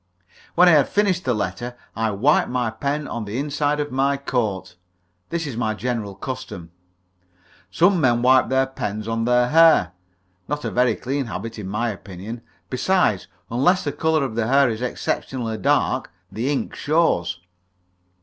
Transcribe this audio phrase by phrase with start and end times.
[0.55, 4.17] When I had finished the letter, I wiped my pen on the inside of my
[4.17, 4.73] coat.
[5.29, 6.71] This is my general custom.
[7.69, 9.91] Some men wipe their pens on their hair,
[10.47, 12.41] not a very cleanly habit, in my opinion,
[12.71, 17.39] besides, unless the colour of the hair is exceptionally dark, the ink shows.